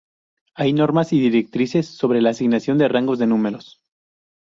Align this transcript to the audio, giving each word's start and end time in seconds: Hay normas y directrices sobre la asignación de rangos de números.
Hay 0.55 0.73
normas 0.73 1.13
y 1.13 1.19
directrices 1.19 1.85
sobre 1.87 2.23
la 2.23 2.31
asignación 2.31 2.79
de 2.79 2.87
rangos 2.87 3.19
de 3.19 3.27
números. 3.27 3.83